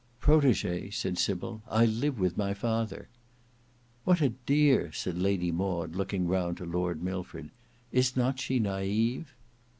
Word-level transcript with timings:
"Protege," 0.19 0.89
said 0.89 1.19
Sybil. 1.19 1.61
"I 1.69 1.85
live 1.85 2.19
with 2.19 2.35
my 2.35 2.55
father." 2.55 3.07
"What 4.03 4.19
a 4.19 4.29
dear!" 4.47 4.91
said 4.91 5.15
Lady 5.15 5.51
Maud 5.51 5.95
looking 5.95 6.27
round 6.27 6.57
to 6.57 6.65
Lord 6.65 7.03
Milford. 7.03 7.51
"Is 7.91 8.17
not 8.17 8.39
she 8.39 8.57
naive?" 8.57 9.35